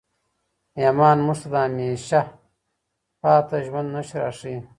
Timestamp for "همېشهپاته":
1.65-3.55